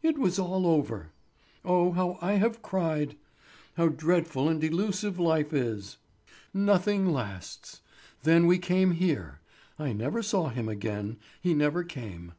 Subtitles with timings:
[0.00, 1.10] It was all over!
[1.64, 3.16] Oh, how I have cried!
[3.76, 5.96] How dreadful and delusive life is!
[6.54, 7.80] Nothing lasts.
[8.22, 12.30] Then we came here—I never saw him again; he never came.